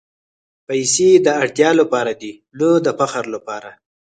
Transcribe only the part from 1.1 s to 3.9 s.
د اړتیا لپاره دي، نه د فخر لپاره.